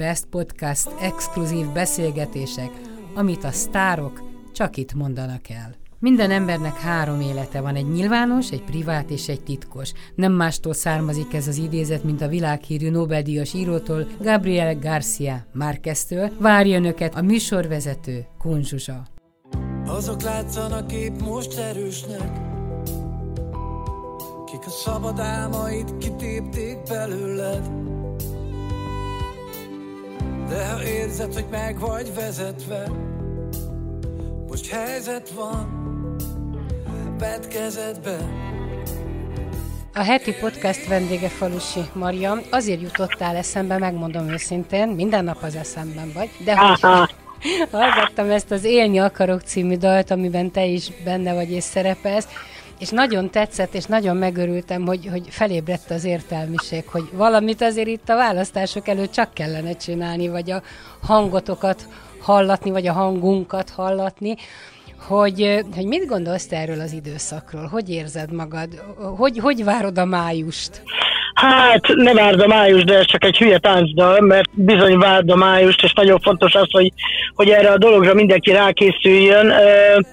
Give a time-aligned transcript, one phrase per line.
[0.00, 2.70] Best Podcast exkluzív beszélgetések,
[3.14, 5.74] amit a sztárok csak itt mondanak el.
[5.98, 9.92] Minden embernek három élete van, egy nyilvános, egy privát és egy titkos.
[10.14, 16.30] Nem mástól származik ez az idézet, mint a világhírű Nobel-díjas írótól, Gabriel Garcia Márqueztől.
[16.38, 19.06] Várja önöket a műsorvezető Kunzsuzsa.
[19.86, 22.30] Azok látszanak épp most erősnek,
[24.44, 27.89] kik a szabad álmait kitépték belőled.
[30.50, 32.88] De ha érzed, hogy meg vagy vezetve,
[34.48, 35.78] most helyzet van,
[37.48, 38.16] kezedbe.
[39.94, 42.40] A heti podcast vendége Falusi Maria.
[42.50, 46.80] Azért jutottál eszembe, megmondom őszintén, minden nap az eszemben vagy, de hogy
[47.70, 52.28] hallgattam ezt az Élni akarok című dalt, amiben te is benne vagy és szerepelsz,
[52.80, 58.08] és nagyon tetszett, és nagyon megörültem, hogy, hogy felébredt az értelmiség, hogy valamit azért itt
[58.08, 60.62] a választások előtt csak kellene csinálni, vagy a
[61.02, 61.88] hangotokat
[62.20, 64.36] hallatni, vagy a hangunkat hallatni
[65.06, 67.66] hogy, hogy mit gondolsz te erről az időszakról?
[67.66, 68.82] Hogy érzed magad?
[69.16, 70.82] Hogy, hogy várod a májust?
[71.40, 75.36] Hát ne várd a május, de ez csak egy hülye táncdal, mert bizony várd a
[75.36, 76.92] májust, és nagyon fontos az, hogy,
[77.34, 79.52] hogy erre a dologra mindenki rákészüljön.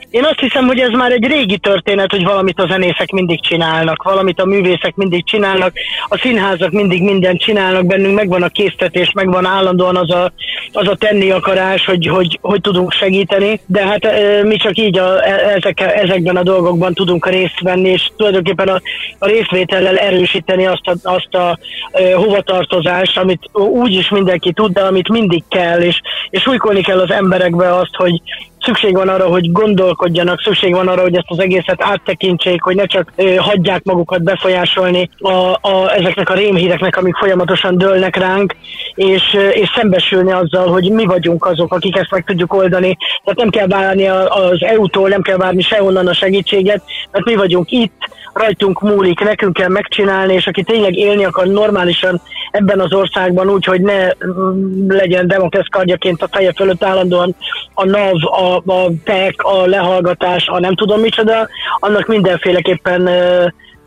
[0.09, 4.03] Én azt hiszem, hogy ez már egy régi történet, hogy valamit a zenészek mindig csinálnak,
[4.03, 5.73] valamit a művészek mindig csinálnak,
[6.07, 10.31] a színházak mindig mindent csinálnak, bennünk megvan a késztetés, megvan állandóan az a,
[10.71, 14.07] az a tenni akarás, hogy, hogy, hogy tudunk segíteni, de hát
[14.43, 18.67] mi csak így a, e, ezek, ezekben a dolgokban tudunk a részt venni, és tulajdonképpen
[18.67, 18.81] a,
[19.19, 21.57] a részvétellel erősíteni azt a, azt a
[22.15, 27.11] hovatartozást, amit úgy is mindenki tud, de amit mindig kell, és, és újkolni kell az
[27.11, 28.21] emberekbe azt, hogy,
[28.67, 32.85] szükség van arra, hogy gondolkodjanak, szükség van arra, hogy ezt az egészet áttekintsék, hogy ne
[32.85, 38.55] csak ö, hagyják magukat befolyásolni a, a, ezeknek a rémhíreknek, amik folyamatosan dőlnek ránk,
[38.95, 42.97] és, és szembesülni azzal, hogy mi vagyunk azok, akik ezt meg tudjuk oldani.
[43.23, 47.71] Tehát nem kell várni az EU-tól, nem kell várni sehonnan a segítséget, mert mi vagyunk
[47.71, 52.21] itt, rajtunk múlik, nekünk kell megcsinálni, és aki tényleg élni akar normálisan
[52.51, 57.35] ebben az országban úgy, hogy ne mm, legyen demokrasz kardjaként a feje fölött állandóan
[57.73, 61.47] a NAV, a, a PEC, a lehallgatás, a nem tudom micsoda,
[61.79, 63.09] annak mindenféleképpen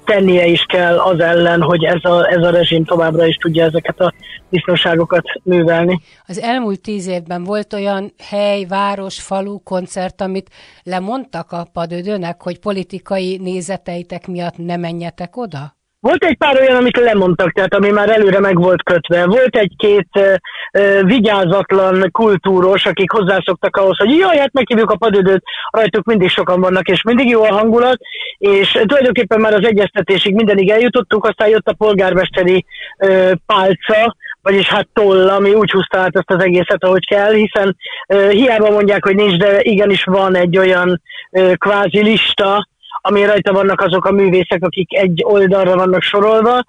[0.04, 4.00] tennie is kell az ellen, hogy ez a, ez a rezsim továbbra is tudja ezeket
[4.00, 4.14] a
[4.48, 6.00] biztonságokat művelni.
[6.26, 10.50] Az elmúlt tíz évben volt olyan hely, város, falu, koncert, amit
[10.82, 15.78] lemondtak a padödőnek, hogy politikai nézeteitek miatt ne menjetek oda?
[16.00, 19.26] Volt egy pár olyan, amit lemondtak, tehát ami már előre meg volt kötve.
[19.26, 26.04] Volt egy-két uh, vigyázatlan kultúros, akik hozzászoktak ahhoz, hogy jaj, hát meghívjuk a padödőt, rajtuk
[26.04, 27.98] mindig sokan vannak, és mindig jó a hangulat,
[28.38, 32.64] és tulajdonképpen már az egyeztetésig mindenig eljutottunk, aztán jött a polgármesteri
[32.98, 37.76] uh, pálca, vagyis hát toll, ami úgy húzta át ezt az egészet, ahogy kell, hiszen
[38.08, 42.68] uh, hiába mondják, hogy nincs, de igenis van egy olyan uh, kvázi lista,
[43.00, 46.64] ami rajta vannak azok a művészek, akik egy oldalra vannak sorolva,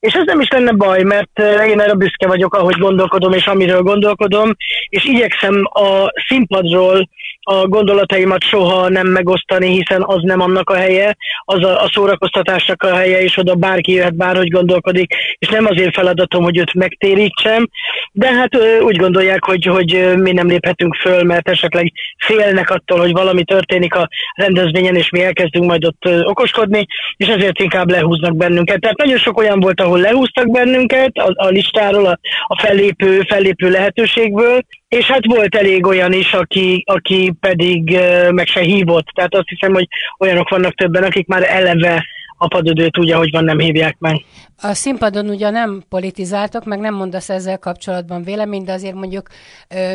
[0.00, 3.46] és ez nem is lenne baj, mert eh, én erre büszke vagyok, ahogy gondolkodom, és
[3.46, 4.56] amiről gondolkodom,
[4.88, 7.08] és igyekszem a színpadról
[7.44, 12.82] a gondolataimat soha nem megosztani, hiszen az nem annak a helye, az a, a szórakoztatásnak
[12.82, 17.68] a helye, és oda bárki jöhet, bárhogy gondolkodik, és nem azért feladatom, hogy őt megtérítsem,
[18.12, 18.50] de hát
[18.80, 23.94] úgy gondolják, hogy, hogy mi nem léphetünk föl, mert esetleg félnek attól, hogy valami történik
[23.94, 28.80] a rendezvényen, és mi elkezdünk majd ott okoskodni, és ezért inkább lehúznak bennünket.
[28.80, 33.70] Tehát nagyon sok olyan volt, ahol lehúztak bennünket a, a listáról, a, a fellépő, fellépő
[33.70, 34.60] lehetőségből,
[34.94, 37.98] és hát volt elég olyan is, aki, aki pedig
[38.30, 39.06] meg se hívott.
[39.06, 39.88] Tehát azt hiszem, hogy
[40.18, 42.06] olyanok vannak többen, akik már eleve
[42.36, 44.24] a padödőt úgy, ahogy van, nem hívják meg.
[44.62, 49.28] A színpadon ugye nem politizáltok, meg nem mondasz ezzel kapcsolatban vélemény, de azért mondjuk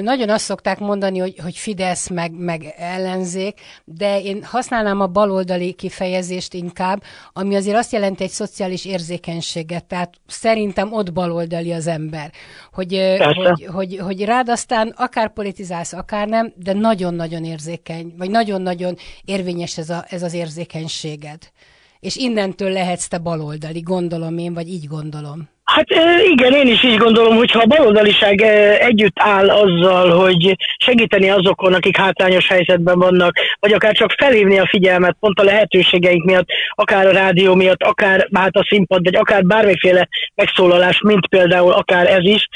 [0.02, 5.74] nagyon azt szokták mondani, hogy, hogy Fidesz meg, meg ellenzék, de én használnám a baloldali
[5.74, 12.32] kifejezést inkább, ami azért azt jelenti egy szociális érzékenységet, tehát szerintem ott baloldali az ember,
[12.74, 18.96] hogy, hogy, hogy, hogy rád aztán akár politizálsz, akár nem, de nagyon-nagyon érzékeny, vagy nagyon-nagyon
[19.26, 21.38] érvényes ez, a, ez az érzékenységed
[22.00, 25.50] és innentől lehetsz te baloldali, gondolom én, vagy így gondolom.
[25.76, 25.86] Hát
[26.32, 28.42] igen, én is így gondolom, hogy ha a baloldaliság
[28.80, 34.68] együtt áll azzal, hogy segíteni azokon, akik hátrányos helyzetben vannak, vagy akár csak felhívni a
[34.68, 39.44] figyelmet pont a lehetőségeink miatt, akár a rádió miatt, akár hát a színpad, vagy akár
[39.44, 42.48] bármiféle megszólalás, mint például akár ez is,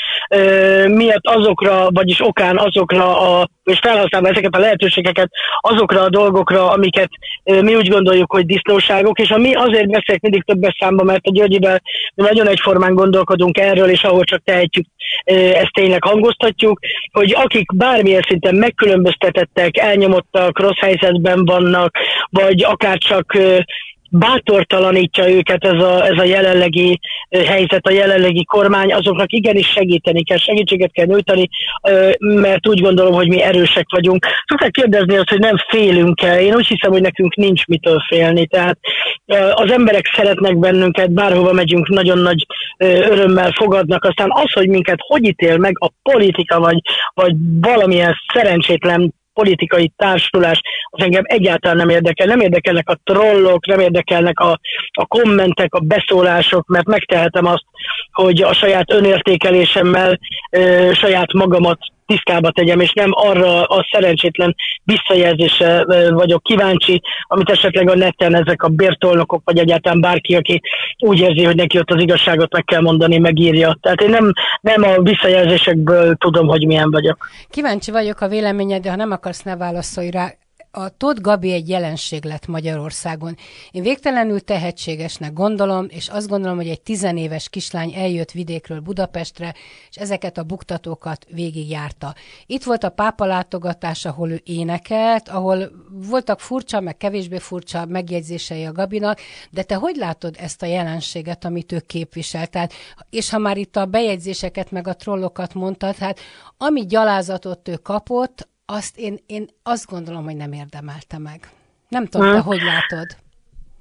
[0.85, 5.29] miatt azokra, vagyis okán azokra a és felhasználva ezeket a lehetőségeket
[5.59, 7.09] azokra a dolgokra, amiket
[7.43, 11.81] mi úgy gondoljuk, hogy disznóságok, és ami azért beszélek mindig többes számba, mert a Györgyivel
[12.15, 14.85] nagyon egyformán gondolkodunk erről, és ahol csak tehetjük,
[15.53, 16.79] ezt tényleg hangoztatjuk,
[17.11, 21.97] hogy akik bármilyen szinten megkülönböztetettek, elnyomottak, rossz helyzetben vannak,
[22.29, 23.37] vagy akár csak
[24.15, 26.99] bátortalanítja őket ez a, ez a jelenlegi
[27.29, 31.49] helyzet, a jelenlegi kormány, azoknak igenis segíteni kell, segítséget kell nyújtani,
[32.19, 34.25] mert úgy gondolom, hogy mi erősek vagyunk.
[34.47, 36.41] Szokták kérdezni azt, hogy nem félünk-e.
[36.41, 38.47] Én úgy hiszem, hogy nekünk nincs mitől félni.
[38.47, 38.77] Tehát
[39.53, 42.45] az emberek szeretnek bennünket, bárhova megyünk, nagyon nagy
[42.77, 44.03] örömmel fogadnak.
[44.03, 46.77] Aztán az, hogy minket hogy ítél meg a politika, vagy,
[47.13, 52.27] vagy valamilyen szerencsétlen politikai társulás, az engem egyáltalán nem érdekel.
[52.27, 54.59] Nem érdekelnek a trollok, nem érdekelnek a,
[54.91, 57.63] a kommentek, a beszólások, mert megtehetem azt,
[58.11, 60.19] hogy a saját önértékelésemmel
[60.49, 67.89] ö, saját magamat tisztába tegyem, és nem arra a szerencsétlen visszajelzésre vagyok kíváncsi, amit esetleg
[67.89, 70.61] a neten ezek a bértolnokok, vagy egyáltalán bárki, aki
[70.97, 73.77] úgy érzi, hogy neki ott az igazságot meg kell mondani, megírja.
[73.81, 77.27] Tehát én nem, nem a visszajelzésekből tudom, hogy milyen vagyok.
[77.49, 80.33] Kíváncsi vagyok a véleményed, de ha nem akarsz, ne válaszolj rá
[80.75, 83.37] a Tóth Gabi egy jelenség lett Magyarországon.
[83.71, 89.53] Én végtelenül tehetségesnek gondolom, és azt gondolom, hogy egy tizenéves kislány eljött vidékről Budapestre,
[89.89, 92.15] és ezeket a buktatókat végigjárta.
[92.45, 98.65] Itt volt a pápa látogatás, ahol ő énekelt, ahol voltak furcsa, meg kevésbé furcsa megjegyzései
[98.65, 99.19] a Gabinak,
[99.51, 102.47] de te hogy látod ezt a jelenséget, amit ő képvisel?
[102.47, 102.73] Tehát,
[103.09, 106.19] és ha már itt a bejegyzéseket, meg a trollokat mondtad, hát
[106.57, 111.39] ami gyalázatot ő kapott, azt én, én azt gondolom, hogy nem érdemelte meg.
[111.89, 113.07] Nem tudom, te hogy látod?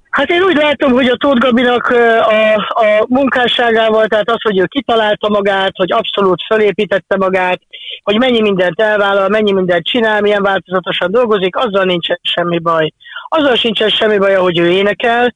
[0.09, 4.65] Hát én úgy látom, hogy a Tóth Gabinak a, a munkásságával, tehát az, hogy ő
[4.65, 7.61] kitalálta magát, hogy abszolút fölépítette magát,
[8.03, 12.93] hogy mennyi mindent elvállal, mennyi mindent csinál, milyen változatosan dolgozik, azzal nincsen semmi baj.
[13.29, 15.35] Azzal sincsen semmi baj, hogy ő énekel,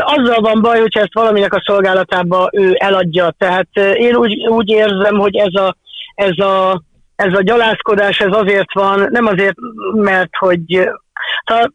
[0.00, 3.34] azzal van baj, hogyha ezt valaminek a szolgálatába ő eladja.
[3.38, 5.76] Tehát én úgy, úgy érzem, hogy ez a,
[6.14, 6.82] ez a
[7.20, 9.56] ez a gyalázkodás ez azért van, nem azért,
[9.92, 10.90] mert hogy
[11.44, 11.70] ta,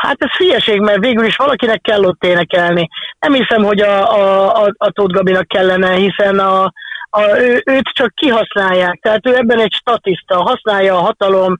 [0.00, 2.88] Hát ez hülyeség, mert végül is valakinek kell ott énekelni.
[3.18, 6.72] Nem hiszem, hogy a, a, a, a Tóth Gabinak kellene, hiszen a,
[7.16, 11.58] a, ő, őt csak kihasználják, tehát ő ebben egy statiszta, használja a hatalom,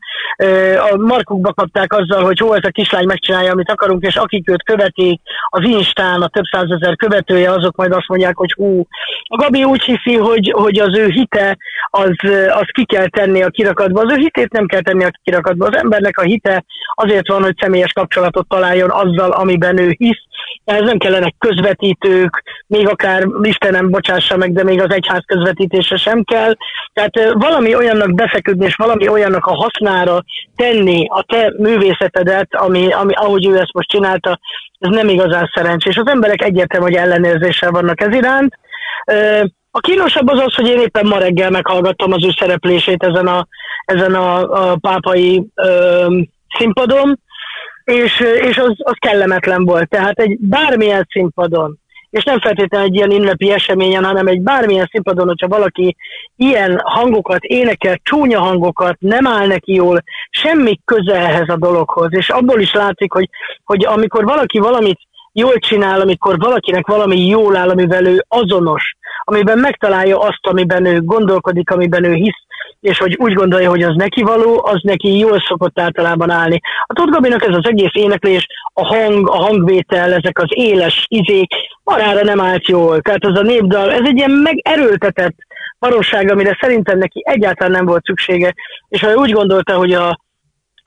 [0.91, 4.63] a markukba kapták azzal, hogy hol ez a kislány megcsinálja, amit akarunk, és akik őt
[4.63, 8.87] követik, az Instán a több százezer követője, azok majd azt mondják, hogy hú,
[9.23, 11.57] a Gabi úgy hiszi, hogy, hogy az ő hite,
[11.91, 12.15] az,
[12.49, 15.77] az ki kell tenni a kirakatba, az ő hitét nem kell tenni a kirakatba, az
[15.77, 16.65] embernek a hite
[16.95, 20.25] azért van, hogy személyes kapcsolatot találjon azzal, amiben ő hisz,
[20.65, 26.25] ez nem kellenek közvetítők, még akár Istenem bocsássa meg, de még az egyház közvetítése sem
[26.25, 26.57] kell.
[26.93, 30.25] Tehát valami olyannak befeküdni, és valami olyannak a hasznára
[30.57, 34.39] tenni a te művészetedet, ami, ami, ahogy ő ezt most csinálta,
[34.79, 35.97] ez nem igazán szerencsés.
[35.97, 38.59] Az emberek egyértelmű, hogy ellenérzéssel vannak ez iránt.
[39.71, 43.47] A kínosabb az az, hogy én éppen ma reggel meghallgattam az ő szereplését ezen a,
[43.85, 44.39] ezen a,
[44.71, 46.07] a pápai ö,
[46.59, 47.21] színpadon,
[47.85, 49.89] és, és az, az kellemetlen volt.
[49.89, 51.79] Tehát egy bármilyen színpadon,
[52.17, 55.97] és nem feltétlenül egy ilyen ünnepi eseményen, hanem egy bármilyen színpadon, hogyha valaki
[56.37, 62.09] ilyen hangokat énekel, csúnya hangokat, nem áll neki jól, semmi köze ehhez a dologhoz.
[62.11, 63.29] És abból is látszik, hogy,
[63.65, 64.99] hogy amikor valaki valamit
[65.33, 71.01] jól csinál, amikor valakinek valami jól áll, amivel ő azonos, amiben megtalálja azt, amiben ő
[71.03, 72.46] gondolkodik, amiben ő hisz,
[72.87, 76.61] és hogy úgy gondolja, hogy az neki való, az neki jól szokott általában állni.
[76.87, 81.55] A Tóth Gabinak ez az egész éneklés, a hang, a hangvétel, ezek az éles izék,
[81.85, 83.01] marára nem állt jól.
[83.01, 85.37] Tehát az a népdal, ez egy ilyen megerőltetett
[85.79, 88.55] valóság, amire szerintem neki egyáltalán nem volt szüksége,
[88.89, 90.19] és ha úgy gondolta, hogy a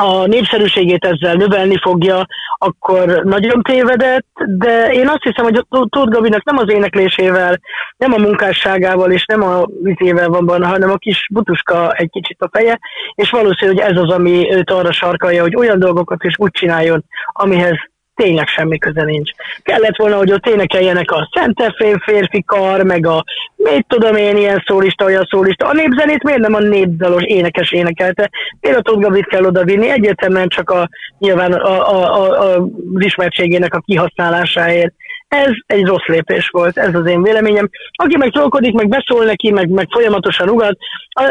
[0.03, 2.25] a népszerűségét ezzel növelni fogja,
[2.58, 7.60] akkor nagyon tévedett, de én azt hiszem, hogy Tóth Gabinak nem az éneklésével,
[7.98, 12.41] nem a munkásságával és nem a vitével van benne, hanem a kis butuska egy kicsit
[12.41, 12.79] a feje,
[13.15, 17.06] és valószínű, hogy ez az, ami őt arra sarkalja, hogy olyan dolgokat is úgy csináljon,
[17.32, 17.77] amihez
[18.20, 19.32] tényleg semmi köze nincs.
[19.64, 23.24] Kellett volna, hogy ott énekeljenek a Szentefén férfi kar, meg a
[23.56, 25.68] mit tudom én, ilyen szólista, olyan szólista.
[25.68, 28.30] A népzenét miért nem a népdalos énekes énekelte?
[28.62, 29.90] Miért a Tóth Gabit kell odavinni?
[29.90, 32.56] Egyértelműen csak a, nyilván a, a, a, a,
[32.96, 34.94] az ismertségének a kihasználásáért.
[35.30, 37.70] Ez egy rossz lépés volt, ez az én véleményem.
[37.92, 40.78] Aki meg trollkodik, meg beszól neki, meg, meg folyamatosan ugat,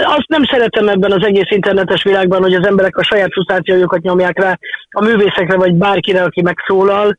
[0.05, 4.39] azt nem szeretem ebben az egész internetes világban, hogy az emberek a saját frusztrációjukat nyomják
[4.39, 4.59] rá
[4.91, 7.17] a művészekre, vagy bárkire, aki megszólal.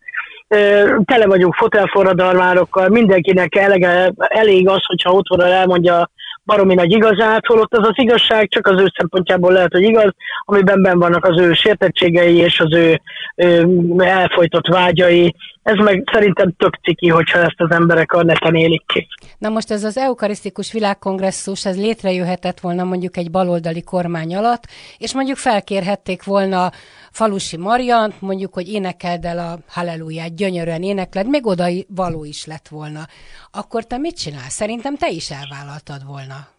[1.05, 6.09] Tele vagyunk fotelforradalmárokkal, mindenkinek elege, elég az, hogyha otthonra elmondja
[6.49, 10.13] baromi nagy igazát, holott az az igazság csak az ő szempontjából lehet, hogy igaz,
[10.45, 13.01] amiben ben vannak az ő sértettségei és az ő,
[13.35, 18.83] ő elfolytott vágyai, ez meg szerintem tök ciki, hogyha ezt az emberek a neten élik
[18.85, 19.07] ki.
[19.37, 24.63] Na most ez az eukarisztikus világkongresszus, ez létrejöhetett volna mondjuk egy baloldali kormány alatt,
[24.97, 26.71] és mondjuk felkérhették volna
[27.19, 32.67] Falusi Mariant, mondjuk, hogy énekeld el a halleluját, gyönyörűen énekled, még oda való is lett
[32.67, 33.07] volna.
[33.51, 34.53] Akkor te mit csinálsz?
[34.53, 36.58] Szerintem te is elvállaltad volna.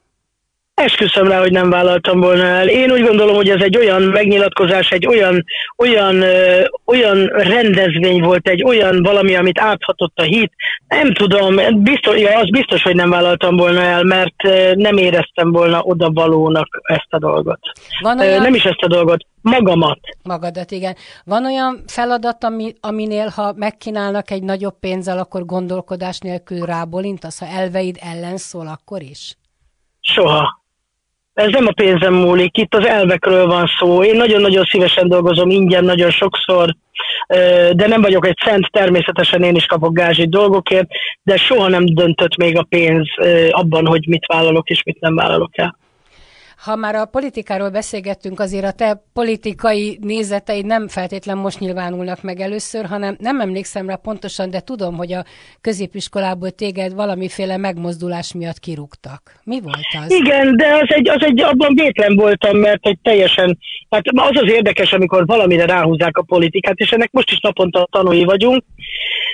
[0.81, 2.69] Esküszöm rá, hogy nem vállaltam volna el.
[2.69, 5.45] Én úgy gondolom, hogy ez egy olyan megnyilatkozás, egy olyan,
[5.77, 10.53] olyan, ö, olyan rendezvény volt, egy olyan valami, amit áthatott a hit.
[10.89, 14.35] Nem tudom, biztos, ja, az biztos, hogy nem vállaltam volna el, mert
[14.75, 17.61] nem éreztem volna oda valónak ezt a dolgot.
[18.01, 18.43] Van olyan...
[18.43, 19.99] nem is ezt a dolgot, magamat.
[20.23, 20.97] Magadat, igen.
[21.25, 27.47] Van olyan feladat, ami, aminél, ha megkínálnak egy nagyobb pénzzel, akkor gondolkodás nélkül rábolintasz, ha
[27.47, 29.35] elveid ellen szól, akkor is?
[30.01, 30.60] Soha
[31.41, 34.05] ez nem a pénzem múlik, itt az elvekről van szó.
[34.05, 36.75] Én nagyon-nagyon szívesen dolgozom ingyen, nagyon sokszor,
[37.73, 40.89] de nem vagyok egy szent, természetesen én is kapok gázsi dolgokért,
[41.23, 43.09] de soha nem döntött még a pénz
[43.51, 45.79] abban, hogy mit vállalok és mit nem vállalok el.
[46.65, 52.41] Ha már a politikáról beszélgettünk, azért a te politikai nézeteid nem feltétlen most nyilvánulnak meg
[52.41, 55.25] először, hanem nem emlékszem rá pontosan, de tudom, hogy a
[55.61, 59.41] középiskolából téged valamiféle megmozdulás miatt kirúgtak.
[59.45, 60.13] Mi volt az?
[60.13, 63.59] Igen, de az egy, az egy abban vétlen voltam, mert egy teljesen,
[63.91, 68.25] hát az az érdekes, amikor valamire ráhúzzák a politikát, és ennek most is naponta tanúi
[68.25, 68.65] vagyunk,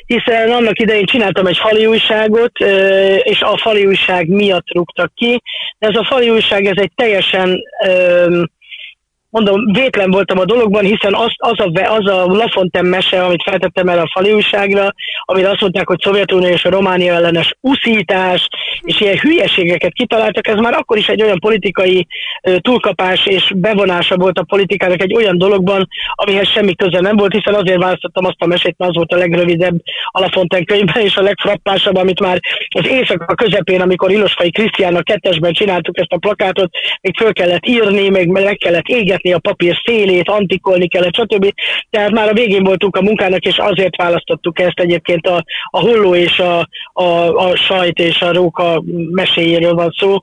[0.06, 2.58] hiszen annak idején csináltam egy fali újságot,
[3.22, 5.42] és a fali újság miatt rúgtak ki,
[5.78, 7.60] de ez a fali újság, ez egy teljesen
[9.36, 13.88] mondom, vétlen voltam a dologban, hiszen az, az, a, az a Lafontaine mese, amit feltettem
[13.88, 18.48] el a fali újságra, amire azt mondták, hogy Szovjetunió és a Románia ellenes uszítás,
[18.80, 22.06] és ilyen hülyeségeket kitaláltak, ez már akkor is egy olyan politikai
[22.60, 27.54] túlkapás és bevonása volt a politikának egy olyan dologban, amihez semmi köze nem volt, hiszen
[27.54, 31.22] azért választottam azt a mesét, mert az volt a legrövidebb a Lafontaine könyvben, és a
[31.22, 37.16] legfrappásabb, amit már az éjszaka közepén, amikor Ilosfai Krisztiánnak kettesben csináltuk ezt a plakátot, még
[37.16, 41.52] föl kellett írni, még meg kellett égetni, lerakni a papír szélét, antikolni kellett, stb.
[41.90, 46.14] Tehát már a végén voltunk a munkának, és azért választottuk ezt egyébként a, a holló
[46.14, 50.16] és a, a, a sajt és a róka meséjéről van szó,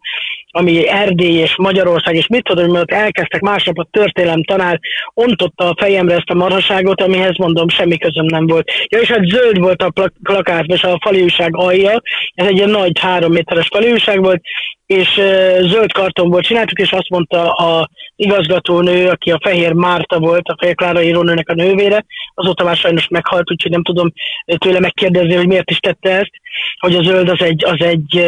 [0.56, 4.80] ami Erdély és Magyarország, és mit tudom, mert elkezdtek másnap a történelem tanár,
[5.14, 8.72] ontotta a fejemre ezt a marhaságot, amihez mondom, semmi közöm nem volt.
[8.88, 12.02] Ja, és hát zöld volt a plakát, és a faliúság alja,
[12.34, 14.42] ez egy ilyen nagy három méteres faliúság volt,
[14.86, 15.22] és
[15.60, 17.90] zöld kartonból csináltuk, és azt mondta a
[18.24, 23.08] igazgatónő, aki a Fehér Márta volt, a Fehér Klára írónőnek a nővére, azóta már sajnos
[23.08, 24.14] meghalt, úgyhogy nem tudom
[24.58, 26.32] tőle megkérdezni, hogy miért is tette ezt,
[26.80, 28.24] hogy a zöld az egy, az egy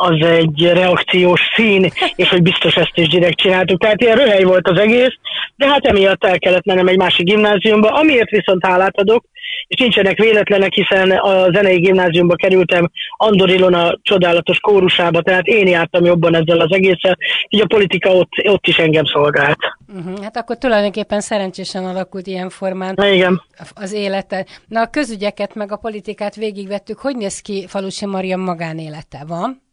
[0.00, 3.80] az egy reakciós szín, és hogy biztos ezt is direkt csináltuk.
[3.80, 5.14] Tehát ilyen röhely volt az egész,
[5.56, 9.24] de hát emiatt el kellett mennem egy másik gimnáziumba, amiért viszont hálát adok,
[9.68, 16.04] és nincsenek véletlenek, hiszen a zenei gimnáziumba kerültem Andor Ilona csodálatos kórusába, tehát én jártam
[16.04, 19.58] jobban ezzel az egésszel, így a politika ott, ott is engem szolgált.
[19.96, 20.22] Uh-huh.
[20.22, 23.42] Hát akkor tulajdonképpen szerencsésen alakult ilyen formán Igen.
[23.74, 24.46] az élete.
[24.68, 26.98] Na a közügyeket meg a politikát végigvettük.
[26.98, 29.24] Hogy néz ki Falusi Maria magánélete?
[29.26, 29.66] Van?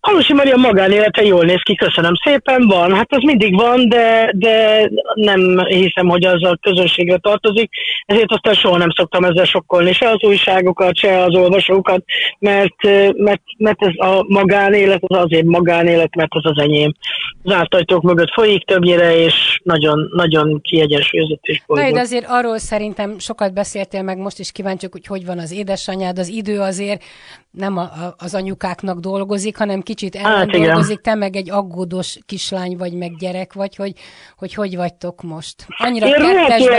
[0.00, 4.88] Halusi Maria magánélete jól néz ki, köszönöm szépen, van, hát az mindig van, de, de
[5.14, 7.70] nem hiszem, hogy az a közönségre tartozik,
[8.06, 12.04] ezért aztán soha nem szoktam ezzel sokkolni, se az újságokat, se az olvasókat,
[12.38, 12.82] mert,
[13.16, 16.94] mert, mert ez a magánélet az azért magánélet, mert az az enyém.
[17.44, 21.92] Zárt ajtók mögött folyik többnyire, és nagyon, nagyon kiegyensúlyozott és bolygó.
[21.92, 26.18] de azért arról szerintem sokat beszéltél, meg most is kíváncsiak, hogy hogy van az édesanyád,
[26.18, 27.02] az idő azért
[27.50, 32.76] nem a, a, az anyukáknak dolgozik, hanem kicsit ellen hát, te meg egy aggódós kislány
[32.76, 33.92] vagy, meg gyerek vagy, hogy
[34.36, 35.54] hogy, hogy vagytok most?
[35.68, 36.14] Annyira Én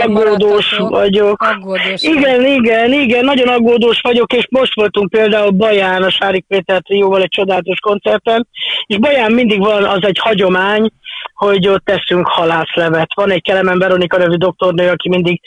[0.02, 1.42] aggódós vagyok.
[1.42, 2.50] Aggódós igen, vagy.
[2.50, 7.28] igen, igen, nagyon aggódós vagyok, és most voltunk például Baján, a Sárik Péter jóval egy
[7.28, 8.48] csodálatos koncerten,
[8.86, 10.92] és Baján mindig van az egy hagyomány,
[11.34, 13.14] hogy ott teszünk halászlevet.
[13.14, 15.40] Van egy Kelemen Veronika nevű doktornő, aki mindig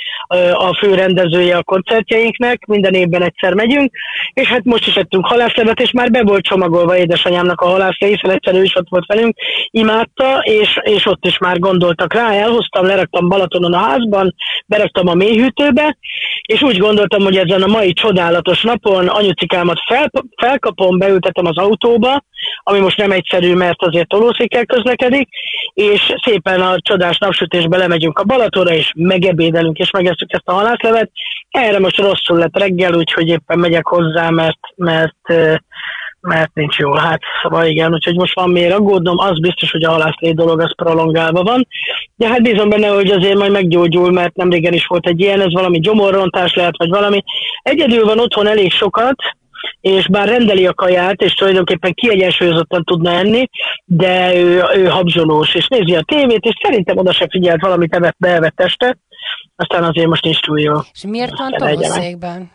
[0.53, 3.91] a fő rendezője a koncertjeinknek, minden évben egyszer megyünk,
[4.33, 8.31] és hát most is ettünk halászlevet, és már be volt csomagolva édesanyámnak a halászle, hiszen
[8.31, 9.37] egyszer ő is ott volt velünk,
[9.69, 15.13] imádta, és, és ott is már gondoltak rá, elhoztam, leraktam Balatonon a házban, beraktam a
[15.13, 15.97] mélyhűtőbe,
[16.47, 22.23] és úgy gondoltam, hogy ezen a mai csodálatos napon anyucikámat fel, felkapom, beültetem az autóba,
[22.63, 25.29] ami most nem egyszerű, mert azért tolószékkel közlekedik,
[25.75, 31.11] és szépen a csodás napsütésbe lemegyünk a Balatonra, és megebédelünk, és megesszük ezt a halászlevet.
[31.49, 35.15] Erre most rosszul lett reggel, úgyhogy éppen megyek hozzá, mert, mert
[36.25, 36.97] mert nincs jól.
[36.97, 40.75] Hát szóval igen, úgyhogy most van miért aggódnom, az biztos, hogy a halászlé dolog az
[40.75, 41.67] prolongálva van.
[42.15, 45.41] de hát bízom benne, hogy azért majd meggyógyul, mert nem régen is volt egy ilyen,
[45.41, 47.23] ez valami gyomorrontás lehet, vagy valami.
[47.61, 49.15] Egyedül van otthon elég sokat,
[49.81, 53.49] és bár rendeli a kaját, és tulajdonképpen kiegyensúlyozottan tudna enni,
[53.85, 58.15] de ő, ő habzsolós, és nézi a tévét, és szerintem oda se figyelt valamit evett,
[58.17, 58.97] beevett este,
[59.55, 60.73] aztán azért most nincs túl jó.
[60.93, 62.51] És miért van tolószékben?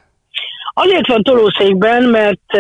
[0.75, 2.59] Azért van tolószékben, mert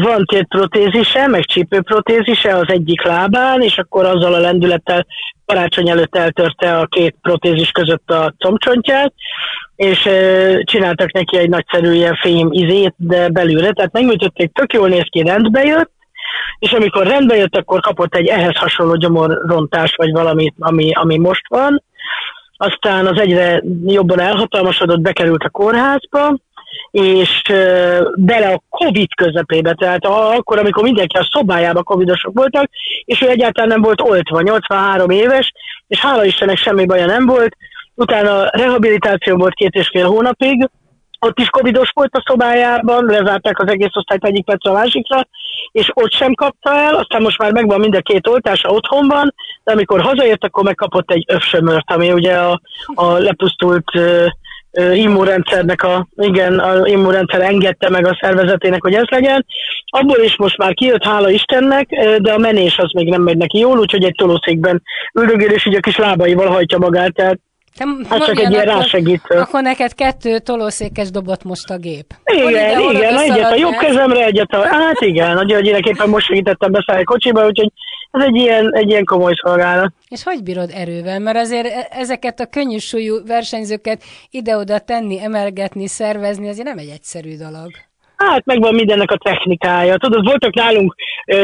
[0.00, 5.06] van protézise, meg csípőprotézise az egyik lábán, és akkor azzal a lendülettel
[5.46, 9.12] karácsony előtt eltörte a két protézis között a combcsontját,
[9.76, 10.08] és
[10.64, 15.22] csináltak neki egy nagyszerű ilyen fém izét, de belülre, tehát megműtötték, tök jól néz ki,
[15.22, 15.90] rendbe jött,
[16.58, 21.48] és amikor rendbe jött, akkor kapott egy ehhez hasonló gyomorrontás, vagy valamit, ami, ami most
[21.48, 21.82] van.
[22.56, 26.36] Aztán az egyre jobban elhatalmasodott, bekerült a kórházba,
[26.90, 27.42] és
[28.14, 32.70] bele a Covid közepébe, tehát akkor, amikor mindenki a szobájában covidosok voltak,
[33.04, 35.52] és ő egyáltalán nem volt oltva, 83 éves,
[35.86, 37.56] és hála Istennek semmi baja nem volt,
[37.94, 40.68] utána rehabilitáció volt két és fél hónapig,
[41.24, 45.26] ott is covidos volt a szobájában, lezárták az egész osztályt egyik percre a másikra,
[45.72, 49.72] és ott sem kapta el, aztán most már megvan mind a két oltása otthonban, de
[49.72, 52.60] amikor hazajött, akkor megkapott egy övsömört, ami ugye a,
[52.94, 53.84] a lepusztult
[54.94, 59.46] immunrendszernek a, igen, a immunrendszer engedte meg a szervezetének, hogy ez legyen.
[59.86, 61.88] Abból is most már kijött, hála Istennek,
[62.18, 64.82] de a menés az még nem megy neki jól, úgyhogy egy tolószékben
[65.14, 67.38] üldögél, és így a kis lábaival hajtja magát, tehát
[67.76, 69.38] te hát csak egy ilyen rásegítő.
[69.38, 72.06] Akkor neked kettő tolószékes dobott most a gép.
[72.24, 74.66] Igen, ide, igen, egyet a jobb kezemre, egyet a...
[74.66, 77.70] Hát igen, Györgyinek éppen most segítettem beszállni a kocsiba, úgyhogy
[78.14, 79.92] ez egy ilyen, egy ilyen komoly szolgálat.
[80.08, 81.18] És hogy bírod erővel?
[81.18, 86.88] Mert azért e- ezeket a könnyű súlyú versenyzőket ide-oda tenni, emelgetni, szervezni, azért nem egy
[86.88, 87.70] egyszerű dolog.
[88.16, 89.96] Hát megvan mindennek a technikája.
[89.96, 90.94] Tudod, voltak nálunk,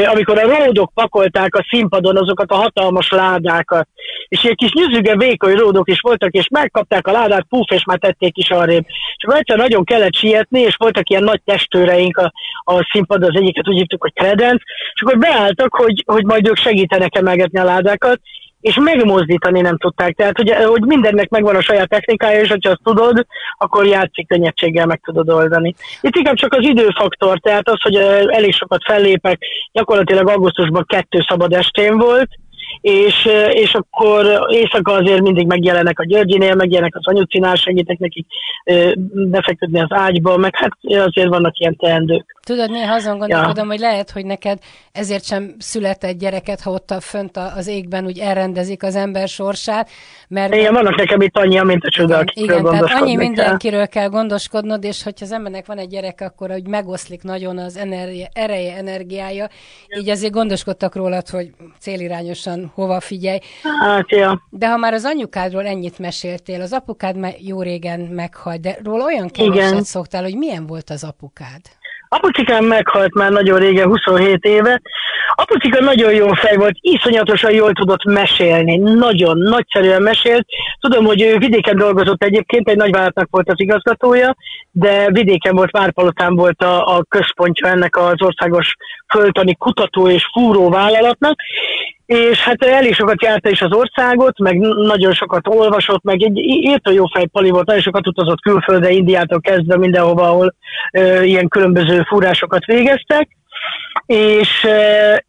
[0.07, 3.89] amikor a ródok pakolták a színpadon azokat a hatalmas ládákat,
[4.31, 7.99] és egy kis nyüzüge vékony ródok is voltak, és megkapták a ládát, puf, és már
[7.99, 8.85] tették is arrébb.
[9.17, 12.33] És akkor egyszer nagyon kellett sietni, és voltak ilyen nagy testőreink a,
[12.65, 14.63] a színpadon, az egyiket úgy hívtuk, hogy kredenc,
[14.95, 18.21] és akkor beálltak, hogy, hogy majd ők segítenek emelgetni a ládákat,
[18.61, 20.17] és megmozdítani nem tudták.
[20.17, 23.27] Tehát, hogy, hogy mindennek megvan a saját technikája, és hogyha azt tudod,
[23.59, 25.75] akkor játszik könnyedséggel meg tudod oldani.
[26.01, 29.39] Itt inkább csak az időfaktor, tehát az, hogy elég sokat fellépek,
[29.73, 32.29] gyakorlatilag augusztusban kettő szabad estén volt,
[32.81, 38.27] és, és akkor éjszaka azért mindig megjelenek a Györgyinél, megjelenek az anyucinál, segítek nekik
[39.13, 42.40] befeküdni az ágyba, meg hát azért vannak ilyen teendők.
[42.45, 43.71] Tudod, néha azon gondolkodom, ja.
[43.71, 44.59] hogy lehet, hogy neked
[44.93, 49.91] ezért sem született gyereket, ha ott a, fönt az égben úgy elrendezik az ember sorsát,
[50.29, 50.55] mert...
[50.55, 52.37] Igen, vannak nekem itt annyi, mint a csodák.
[52.37, 56.69] Igen, tehát annyi mindenkiről kell gondoskodnod, és hogyha az embernek van egy gyerek, akkor hogy
[56.69, 59.49] megoszlik nagyon az energia, ereje, energiája,
[59.99, 63.39] így azért gondoskodtak rólad, hogy célirányosan hova figyelj.
[63.81, 64.43] Hát, ja.
[64.51, 69.29] De ha már az anyukádról ennyit meséltél, az apukád jó régen meghalt, de róla olyan
[69.29, 71.61] keveset szoktál, hogy milyen volt az apukád?
[72.13, 74.81] Apucikám meghalt már nagyon régen, 27 éve.
[75.35, 80.47] Apucika nagyon jó fej volt, iszonyatosan jól tudott mesélni, nagyon nagyszerűen mesélt.
[80.81, 84.37] Tudom, hogy ő vidéken dolgozott egyébként, egy nagyvállalatnak volt az igazgatója,
[84.71, 88.77] de vidéken volt, Várpalotán volt a, a központja ennek az országos
[89.09, 91.41] földtani kutató és fúró vállalatnak,
[92.07, 96.91] és hát elég sokat járta is az országot, meg nagyon sokat olvasott, meg egy írtó
[96.93, 100.55] jó fej pali volt, nagyon sokat utazott külföldre, Indiától kezdve mindenhova, ahol
[100.93, 103.29] ö, ilyen különböző fúrásokat végeztek,
[104.07, 104.67] és,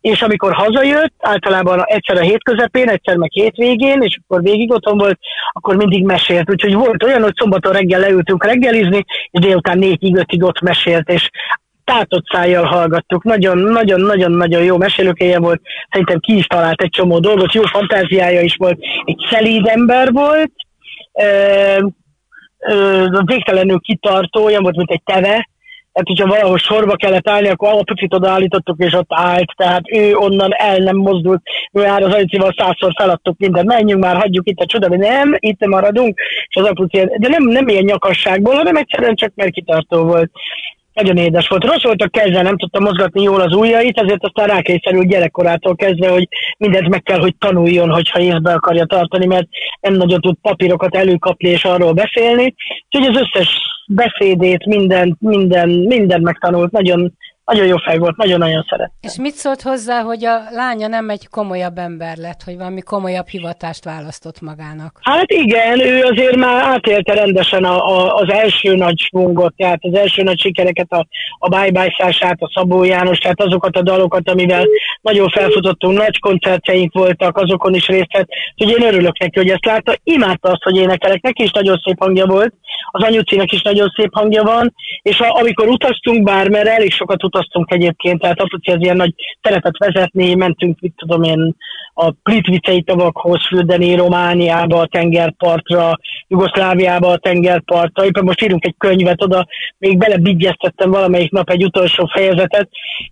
[0.01, 4.97] és amikor hazajött, általában egyszer a hét közepén, egyszer meg hétvégén, és akkor végig otthon
[4.97, 5.19] volt,
[5.51, 6.49] akkor mindig mesélt.
[6.49, 11.29] Úgyhogy volt olyan, hogy szombaton reggel leültünk reggelizni, és délután négyig, ötig ott mesélt, és
[11.91, 13.23] tátott szájjal hallgattuk.
[13.23, 15.61] Nagyon-nagyon-nagyon-nagyon jó mesélőkéje volt.
[15.89, 18.79] Szerintem ki is talált egy csomó dolgot, jó fantáziája is volt.
[19.05, 20.51] Egy szelíd ember volt,
[21.13, 21.77] ö,
[22.59, 25.49] ö, végtelenül kitartó, olyan volt, mint egy teve,
[25.93, 30.15] tehát, hogyha valahol sorba kellett állni, akkor a picit odaállítottuk, és ott állt, tehát ő
[30.15, 31.41] onnan el nem mozdult.
[31.71, 35.35] Mi már az ajcival százszor feladtuk mindent, menjünk már, hagyjuk itt a csoda, de nem,
[35.39, 40.03] itt maradunk, és az apuci, de nem, nem ilyen nyakasságból, hanem egyszerűen csak mert kitartó
[40.03, 40.31] volt.
[40.93, 41.63] Nagyon édes volt.
[41.63, 46.09] Rossz volt a keze, nem tudta mozgatni jól az ujjait, ezért aztán rákényszerült gyerekkorától kezdve,
[46.09, 46.27] hogy
[46.57, 49.47] mindent meg kell, hogy tanuljon, hogyha észbe akarja tartani, mert
[49.81, 52.53] nem nagyon tud papírokat előkapni és arról beszélni.
[52.89, 56.71] Úgyhogy az összes beszédét, minden, minden, minden megtanult.
[56.71, 57.13] Nagyon,
[57.51, 58.91] nagyon jó fej volt, nagyon-nagyon szeret.
[59.01, 63.27] És mit szólt hozzá, hogy a lánya nem egy komolyabb ember lett, hogy valami komolyabb
[63.27, 64.99] hivatást választott magának?
[65.01, 69.93] Hát igen, ő azért már átélte rendesen a, a, az első nagy svungot, tehát az
[69.93, 71.07] első nagy sikereket, a,
[71.39, 74.65] a bye a Szabó János, tehát azokat a dalokat, amivel
[75.01, 79.65] nagyon felfutottunk, nagy koncertjeink voltak, azokon is részt vett, úgyhogy én örülök neki, hogy ezt
[79.65, 79.95] látta.
[80.03, 82.53] Imádta azt, hogy énekelek, neki is nagyon szép hangja volt,
[82.91, 87.40] az anyucinek is nagyon szép hangja van, és a, amikor utaztunk bármerre, elég sokat utaztunk
[87.71, 91.55] egyébként, tehát apuci az ilyen nagy szeretet vezetni, mentünk, mit tudom én,
[91.93, 95.99] a Plitvicei tavakhoz fürdeni, Romániába, a tengerpartra,
[96.31, 102.09] Jugoszláviába, a tengerpartra, éppen most írunk egy könyvet oda, még belebigyeztettem valamelyik nap egy utolsó
[102.13, 102.69] fejezetet,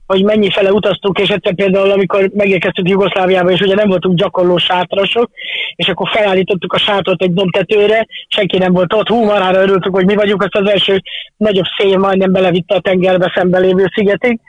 [0.08, 4.58] hogy mennyi fele utaztunk, és egyszer például, amikor megérkeztünk Jugoszláviába, és ugye nem voltunk gyakorló
[4.58, 5.32] sátrasok,
[5.76, 10.06] és akkor felállítottuk a sátrat egy dombtetőre, senki nem volt ott, hú, marára örültünk, hogy
[10.06, 11.02] mi vagyunk, azt az első
[11.38, 14.40] nagyobb szél majdnem belevitte a tengerbe szembe lévő szigetig.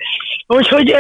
[0.55, 0.95] Úgyhogy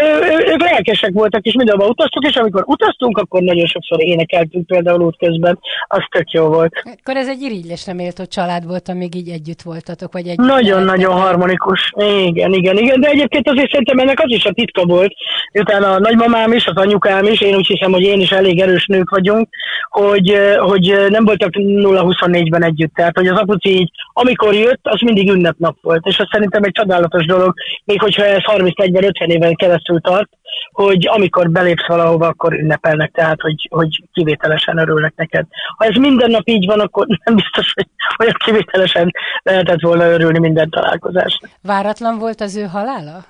[0.46, 5.58] ők lelkesek voltak, és mindenhol utaztunk, és amikor utaztunk, akkor nagyon sokszor énekeltünk például útközben,
[5.86, 6.72] az tök jó volt.
[7.00, 11.92] Akkor ez egy irigylésre méltó család volt, amíg így együtt voltatok, vagy egy Nagyon-nagyon harmonikus.
[12.26, 15.12] Igen, igen, igen, de egyébként azért szerintem ennek az is a titka volt,
[15.52, 18.86] utána a nagymamám is, az anyukám is, én úgy hiszem, hogy én is elég erős
[18.86, 19.48] nők vagyunk,
[19.90, 22.94] hogy, hogy nem voltak 0-24-ben együtt.
[22.94, 26.06] Tehát, hogy az apuci így, amikor jött, az mindig ünnepnap volt.
[26.06, 30.28] És az szerintem egy csodálatos dolog, még hogyha ez 30-40-50 éven keresztül tart,
[30.72, 35.46] hogy amikor belépsz valahova, akkor ünnepelnek, tehát hogy, hogy kivételesen örülnek neked.
[35.76, 37.86] Ha ez minden nap így van, akkor nem biztos, hogy
[38.18, 39.10] olyan kivételesen
[39.42, 41.50] lehetett volna örülni minden találkozásnak.
[41.62, 43.24] Váratlan volt az ő halála?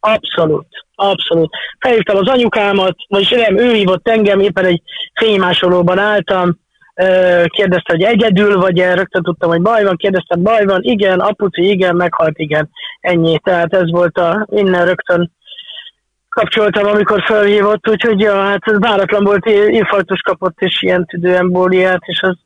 [0.00, 1.50] Abszolút, abszolút.
[1.78, 4.82] Felhívtam az anyukámat, vagyis nem, ő hívott engem, éppen egy
[5.14, 6.58] fénymásolóban álltam,
[7.46, 11.96] kérdezte, hogy egyedül vagy-e, rögtön tudtam, hogy baj van, kérdeztem, baj van, igen, apuci, igen,
[11.96, 13.38] meghalt, igen, ennyi.
[13.38, 15.32] Tehát ez volt a, innen rögtön
[16.28, 22.20] kapcsoltam, amikor felhívott, úgyhogy ja, hát ez váratlan volt, infarktus kapott, és ilyen tüdőembóliát, és
[22.22, 22.36] az,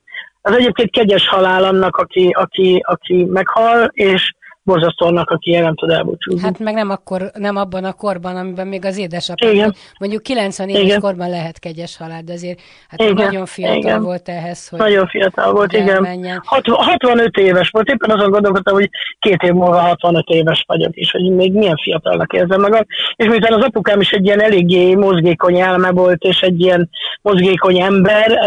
[0.43, 5.75] az egyébként kegyes halál annak, aki, aki, aki meghal, és borzasztó annak, aki el nem
[5.75, 6.41] tud elbúcsúzni.
[6.41, 9.75] Hát meg nem, akkor, nem abban a korban, amiben még az édesapja, Igen.
[9.99, 11.01] mondjuk 90 éves igen.
[11.01, 13.15] korban lehet kegyes halál, de azért hát igen.
[13.15, 14.03] nagyon fiatal igen.
[14.03, 16.43] volt ehhez, hogy Nagyon fiatal volt, igen.
[16.45, 21.11] 60, 65 éves volt, éppen azon gondolkodtam, hogy két év múlva 65 éves vagyok, és
[21.11, 22.87] hogy még milyen fiatalnak érzem magam.
[23.17, 26.91] És miután az apukám is egy ilyen eléggé mozgékony elme volt, és egy ilyen
[27.23, 28.39] mozgékony ember,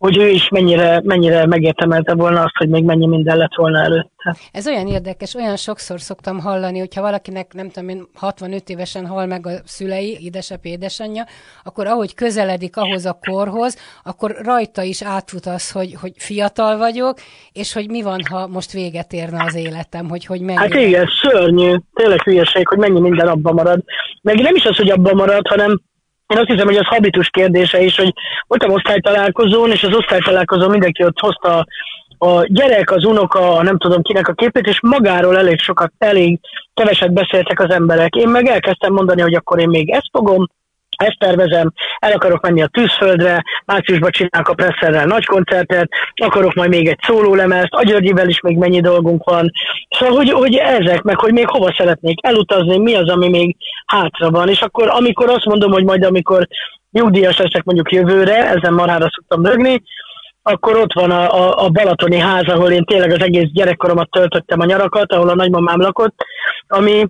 [0.00, 4.36] hogy ő is mennyire, mennyire megértemelte volna azt, hogy még mennyi minden lett volna előtte.
[4.52, 9.26] Ez olyan érdekes, olyan sokszor szoktam hallani, hogyha valakinek, nem tudom én, 65 évesen hal
[9.26, 11.24] meg a szülei, édesapja, édesanyja,
[11.64, 17.18] akkor ahogy közeledik ahhoz a korhoz, akkor rajta is átfut az, hogy, hogy fiatal vagyok,
[17.52, 20.58] és hogy mi van, ha most véget érne az életem, hogy, hogy mennyi.
[20.58, 23.82] Hát igen, szörnyű, tényleg hülyeség, hogy mennyi minden abban marad.
[24.22, 25.80] Meg nem is az, hogy abban marad, hanem
[26.30, 28.12] én azt hiszem, hogy az habitus kérdése is, hogy
[28.46, 31.66] voltam osztálytalálkozón, és az osztálytalálkozón mindenki ott hozta
[32.18, 36.40] a gyerek, az unoka, nem tudom kinek a képét, és magáról elég sokat, elég
[36.74, 38.14] keveset beszéltek az emberek.
[38.14, 40.46] Én meg elkezdtem mondani, hogy akkor én még ezt fogom,
[40.96, 46.68] ezt tervezem, el akarok menni a tűzföldre, márciusban csinálok a presszerrel nagy koncertet, akarok majd
[46.68, 49.50] még egy szólólemezt, a Györgyivel is még mennyi dolgunk van.
[49.98, 53.56] Szóval, hogy, hogy ezek, meg hogy még hova szeretnék elutazni, mi az, ami még
[53.90, 54.48] hátra van.
[54.48, 56.46] És akkor, amikor azt mondom, hogy majd amikor
[56.90, 59.82] nyugdíjas leszek mondjuk jövőre, ezen marhára szoktam rögni,
[60.42, 64.60] akkor ott van a, a, a Balatoni ház, ahol én tényleg az egész gyerekkoromat töltöttem
[64.60, 66.14] a nyarakat, ahol a nagymamám lakott,
[66.66, 67.08] ami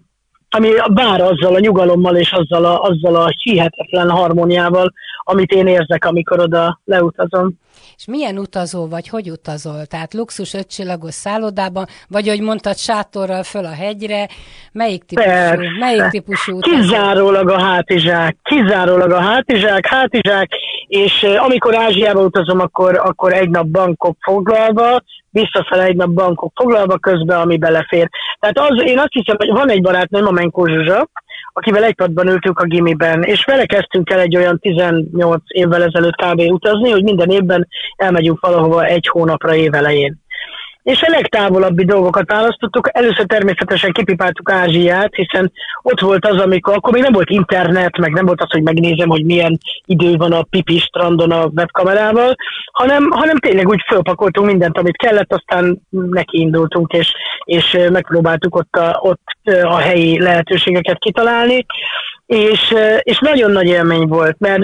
[0.52, 4.92] ami bár azzal a nyugalommal és azzal a, azzal a hihetetlen harmóniával,
[5.30, 7.58] amit én érzek, amikor oda leutazom.
[7.96, 9.86] És milyen utazó vagy, hogy utazol?
[9.86, 14.28] Tehát luxus ötcsillagos szállodában, vagy hogy mondtad, sátorral föl a hegyre,
[14.72, 15.70] melyik típusú, Persze.
[15.78, 16.76] melyik típusú utazó?
[16.76, 20.50] Kizárólag a hátizsák, kizárólag a hátizsák, hátizsák,
[20.86, 26.98] és amikor Ázsiába utazom, akkor, akkor egy nap bankok foglalva, visszafele egy nap bankok foglalva
[26.98, 28.08] közben, ami belefér.
[28.38, 31.08] Tehát az, én azt hiszem, hogy van egy barátnőm, a Menko Zsuzsa,
[31.52, 36.16] akivel egy padban ültünk a gimiben, és vele kezdtünk el egy olyan 18 évvel ezelőtt
[36.16, 36.40] kb.
[36.40, 40.18] utazni, hogy minden évben elmegyünk valahova egy hónapra évelején
[40.82, 42.88] és a legtávolabbi dolgokat választottuk.
[42.92, 48.12] Először természetesen kipipáltuk Ázsiát, hiszen ott volt az, amikor akkor még nem volt internet, meg
[48.12, 52.34] nem volt az, hogy megnézem, hogy milyen idő van a pipi strandon a webkamerával,
[52.72, 57.14] hanem, hanem tényleg úgy fölpakoltunk mindent, amit kellett, aztán nekiindultunk, és,
[57.44, 59.22] és megpróbáltuk ott a, ott
[59.62, 61.66] a helyi lehetőségeket kitalálni
[62.30, 64.62] és, és nagyon nagy élmény volt, mert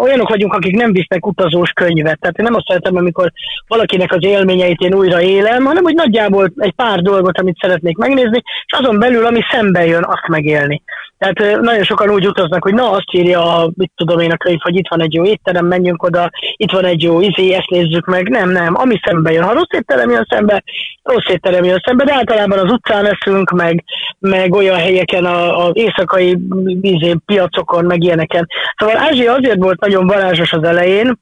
[0.00, 2.18] olyanok vagyunk, akik nem visznek utazós könyvet.
[2.20, 3.32] Tehát én nem azt szeretem, amikor
[3.68, 8.42] valakinek az élményeit én újra élem, hanem hogy nagyjából egy pár dolgot, amit szeretnék megnézni,
[8.66, 10.82] és azon belül, ami szembe jön, azt megélni.
[11.32, 14.58] Tehát nagyon sokan úgy utaznak, hogy na azt írja, a, mit tudom én a könyv,
[14.62, 18.06] hogy itt van egy jó étterem, menjünk oda, itt van egy jó izé, ezt nézzük
[18.06, 18.28] meg.
[18.28, 19.42] Nem, nem, ami szembe jön.
[19.42, 20.62] Ha rossz étterem jön szembe,
[21.02, 23.84] rossz étterem jön szembe, de általában az utcán eszünk, meg,
[24.18, 26.38] meg olyan helyeken, az éjszakai
[26.80, 28.48] izé, piacokon, meg ilyeneken.
[28.76, 31.18] Szóval Ázsia azért volt nagyon varázsos az elején,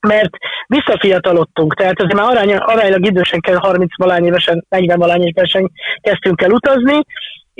[0.00, 0.30] mert
[0.66, 6.42] visszafiatalodtunk, tehát azért már arány, aránylag idősen kell 30 valány évesen, 40 valány évesen kezdtünk
[6.42, 7.00] el utazni,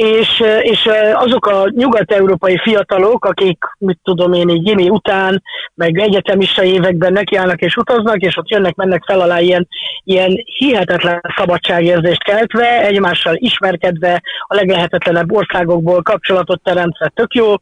[0.02, 5.42] és, és azok a nyugat-európai fiatalok, akik, mit tudom én, így Jimmy után,
[5.74, 9.68] meg egyetemista években nekiállnak és utaznak, és ott jönnek, mennek fel alá ilyen,
[10.04, 17.54] ilyen hihetetlen szabadságérzést keltve, egymással ismerkedve, a leglehetetlenebb országokból kapcsolatot teremtve, tök jó,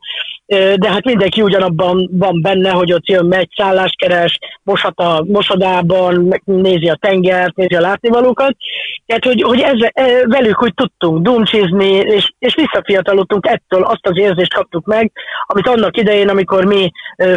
[0.50, 6.40] de hát mindenki ugyanabban van benne, hogy ott jön, megy, szállást keres, moshat a mosodában,
[6.44, 8.56] nézi a tengert, nézi a látnivalókat.
[9.06, 14.54] Tehát, hogy, hogy ezzel, velük úgy tudtunk dumcsizni, és, és visszafiatalodtunk ettől, azt az érzést
[14.54, 15.12] kaptuk meg,
[15.46, 16.90] amit annak idején, amikor mi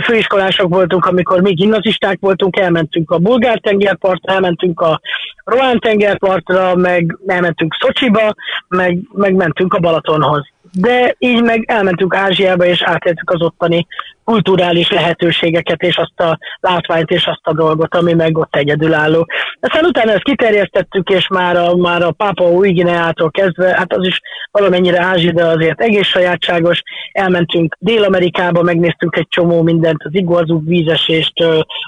[0.04, 5.02] főiskolások voltunk, amikor mi gimnazisták voltunk, elmentünk a bulgár tengerpartra, elmentünk a
[5.44, 8.34] Roán tengerpartra, meg elmentünk Szocsiba,
[8.68, 13.88] meg, meg mentünk a Balatonhoz de így meg elmentünk Ázsiába, és átéltük az ottani
[14.24, 19.28] kulturális lehetőségeket, és azt a látványt, és azt a dolgot, ami meg ott egyedülálló.
[19.60, 24.08] Aztán utána ezt kiterjesztettük, és már a, már a Pápa új Gineától kezdve, hát az
[24.08, 26.82] is valamennyire Ázsia, de azért egész sajátságos.
[27.12, 31.40] Elmentünk Dél-Amerikába, megnéztünk egy csomó mindent, az Iguazú vízesést,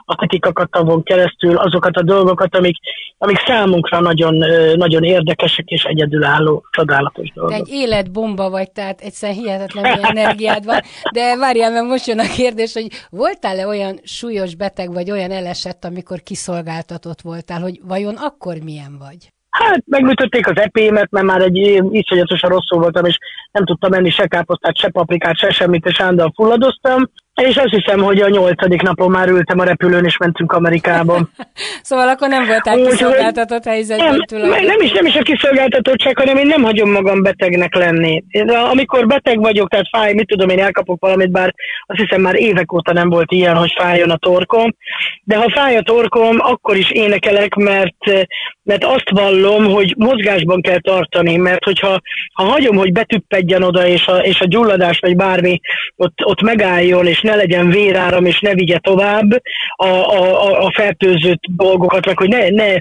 [0.06, 2.78] a Titikakatavon keresztül, azokat a dolgokat, amik,
[3.18, 4.36] amik számunkra nagyon,
[4.76, 7.54] nagyon érdekesek és egyedülálló, csodálatos dolgok.
[7.54, 10.80] De egy életbomba vagy, tehát egyszerűen hihetetlen energiád van,
[11.14, 15.86] de várjál, mert most jön a kérdés, hogy voltál-e olyan súlyos beteg, vagy olyan elesett,
[15.86, 19.18] amikor kiszolgáltatott voltál, hogy vajon akkor milyen vagy?
[19.50, 21.58] Hát megműtötték az epémet, mert már egy
[21.92, 23.18] iszonyatosan rosszul voltam, és
[23.52, 27.10] nem tudtam menni se káposztát, se paprikát, se semmit, és állandóan fulladoztam.
[27.42, 31.20] És azt hiszem, hogy a nyolcadik napon már ültem a repülőn, és mentünk Amerikába.
[31.90, 36.38] szóval akkor nem voltál Úgy, kiszolgáltatott helyzetben nem, nem, is, nem is a kiszolgáltatottság, hanem
[36.38, 38.24] én nem hagyom magam betegnek lenni.
[38.72, 41.54] Amikor beteg vagyok, tehát fáj, mit tudom, én elkapok valamit, bár
[41.86, 44.76] azt hiszem már évek óta nem volt ilyen, hogy fájjon a torkom.
[45.24, 48.28] De ha fáj a torkom, akkor is énekelek, mert,
[48.66, 52.00] mert azt vallom, hogy mozgásban kell tartani, mert hogyha
[52.34, 55.60] ha hagyom, hogy betüppedjen oda, és a, és a gyulladás vagy bármi
[55.96, 59.42] ott, ott megálljon, és ne legyen véráram, és ne vigye tovább
[59.76, 62.74] a, a, a fertőzött dolgokat, meg hogy ne, ne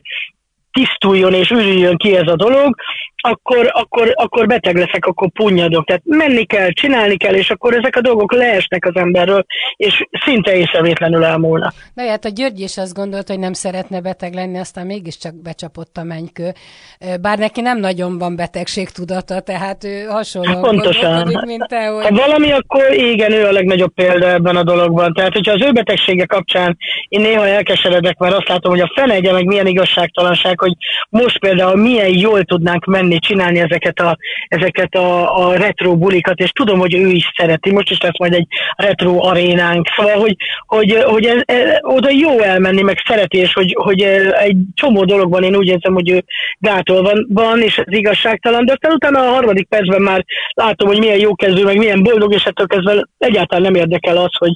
[0.72, 2.74] tisztuljon és ürüljön ki ez a dolog,
[3.26, 5.86] akkor, akkor, akkor beteg leszek, akkor punyadok.
[5.86, 9.44] Tehát menni kell, csinálni kell, és akkor ezek a dolgok leesnek az emberről,
[9.76, 11.72] és szinte észrevétlenül elmúlnak.
[11.94, 15.96] Na hát a György is azt gondolta, hogy nem szeretne beteg lenni, aztán mégiscsak becsapott
[15.96, 16.52] a menykő.
[17.20, 21.42] Bár neki nem nagyon van betegség tudata, tehát ő hasonlóan Pontosan.
[21.46, 21.86] mint te.
[21.86, 22.04] Hogy...
[22.04, 25.12] Ha valami, akkor igen, ő a legnagyobb példa ebben a dologban.
[25.12, 26.76] Tehát, hogyha az ő betegsége kapcsán
[27.08, 30.72] én néha elkeseredek, mert azt látom, hogy a fenegye meg milyen igazságtalanság, hogy
[31.08, 34.16] most például milyen jól tudnánk menni csinálni, csinálni ezeket a,
[34.48, 37.72] ezeket a, a retro bulikat, és tudom, hogy ő is szereti.
[37.72, 38.46] Most is lesz majd egy
[38.76, 39.86] retro arénánk.
[39.96, 44.56] Szóval, hogy, hogy, hogy ez, ez, oda jó elmenni, meg szereti, és hogy, hogy egy
[44.74, 46.24] csomó dologban én úgy érzem, hogy ő
[46.58, 50.24] gátol van, van és ez igazságtalan, de aztán utána a harmadik percben már
[50.54, 54.36] látom, hogy milyen jó kezdő, meg milyen boldog, és ettől kezdve egyáltalán nem érdekel az,
[54.38, 54.52] hogy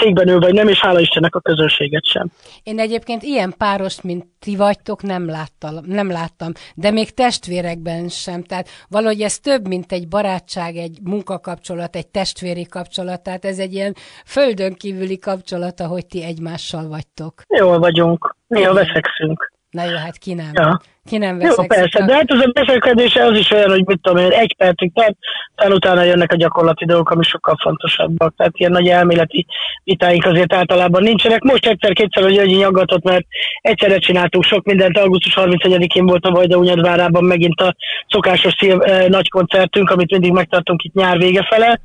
[0.00, 2.26] székben ül, vagy nem, és hála Istennek a közönséget sem.
[2.62, 8.42] Én egyébként ilyen párost, mint ti vagytok, nem láttam, nem láttam, de még testvérekben sem.
[8.42, 13.22] Tehát valahogy ez több, mint egy barátság, egy munkakapcsolat, egy testvéri kapcsolat.
[13.22, 17.42] Tehát ez egy ilyen földön kívüli kapcsolat, ahogy ti egymással vagytok.
[17.48, 18.36] Jól vagyunk.
[18.46, 19.52] Mi a veszekszünk.
[19.72, 20.50] Na jó, hát ki nem.
[20.52, 20.80] Ja.
[21.04, 24.24] Ki nem Jó, persze, de hát az a beszélkedése az is olyan, hogy mit tudom
[24.24, 25.16] én, egy percig tart,
[25.54, 28.34] aztán utána jönnek a gyakorlati dolgok, ami sokkal fontosabbak.
[28.36, 29.46] Tehát ilyen nagy elméleti
[29.84, 31.42] vitáink azért általában nincsenek.
[31.42, 33.26] Most egyszer-kétszer, hogy egy nyaggatott, mert
[33.60, 34.98] egyszerre csináltunk sok mindent.
[34.98, 37.74] Augusztus 31-én volt a Vajda Unyadvárában megint a
[38.08, 41.80] szokásos szív, eh, nagy koncertünk, amit mindig megtartunk itt nyár vége fele,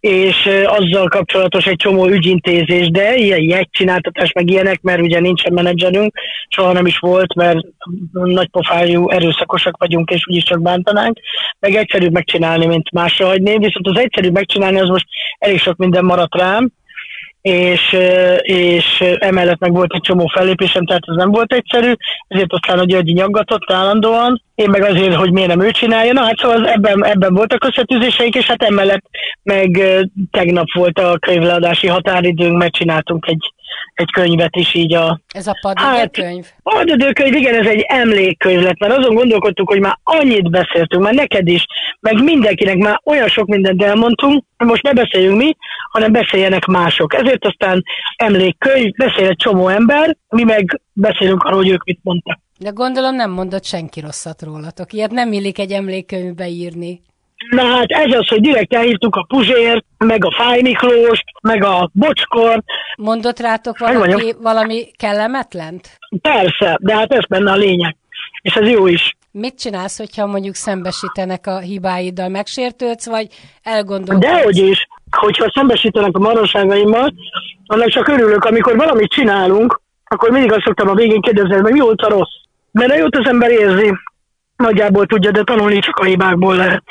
[0.00, 6.14] és azzal kapcsolatos egy csomó ügyintézés, de ilyen jegycsináltatás, meg ilyenek, mert ugye nincsen menedzserünk,
[6.48, 7.58] soha nem is volt, mert
[8.12, 11.18] nagy pofájú, erőszakosak vagyunk, és úgyis csak bántanánk,
[11.58, 15.06] meg egyszerűbb megcsinálni, mint másra hagyni, viszont az egyszerűbb megcsinálni, az most
[15.38, 16.70] elég sok minden maradt rám,
[17.40, 17.96] és,
[18.42, 21.92] és emellett meg volt egy csomó fellépésem, tehát ez nem volt egyszerű,
[22.28, 26.24] ezért aztán a Györgyi nyaggatott állandóan, én meg azért, hogy miért nem ő csinálja, na
[26.24, 29.04] hát szóval ebben, ebben voltak összetűzéseink, és hát emellett
[29.42, 29.82] meg
[30.30, 33.52] tegnap volt a könyvleadási határidőnk, mert csináltunk egy
[33.94, 35.20] egy könyvet is így a...
[35.28, 36.44] Ez a padidőkönyv?
[36.44, 41.14] Hát, padidőkönyv, igen, ez egy emlékkönyv lett, mert azon gondolkodtuk, hogy már annyit beszéltünk, már
[41.14, 41.66] neked is,
[42.00, 45.56] meg mindenkinek már olyan sok mindent elmondtunk, most ne beszéljünk mi,
[45.90, 47.14] hanem beszéljenek mások.
[47.14, 47.82] Ezért aztán
[48.16, 52.38] emlékkönyv, beszél egy csomó ember, mi meg beszélünk arról, hogy ők mit mondtak.
[52.58, 54.92] De gondolom nem mondott senki rosszat rólatok.
[54.92, 57.00] Ilyet nem illik egy emlékkönyvbe írni.
[57.48, 61.90] Na hát ez az, hogy direkt elhívtuk a Puzsért, meg a Fáj Miklóst, meg a
[61.92, 62.62] Bocskor.
[62.96, 65.98] Mondott rátok valaki, valami kellemetlent?
[66.22, 67.96] Persze, de hát ez benne a lényeg.
[68.42, 69.16] És ez jó is.
[69.32, 72.28] Mit csinálsz, hogyha mondjuk szembesítenek a hibáiddal?
[72.28, 73.26] Megsértődsz, vagy
[73.62, 74.26] elgondolkodsz?
[74.26, 74.88] Dehogy is.
[75.10, 77.14] Hogyha szembesítenek a marosságaimmal,
[77.66, 81.80] annak csak örülök, amikor valamit csinálunk, akkor mindig azt szoktam a végén kérdezni, hogy mi
[81.80, 82.34] volt a rossz.
[82.72, 83.92] Mert a jót az ember érzi,
[84.56, 86.82] nagyjából tudja, de tanulni csak a hibákból lehet.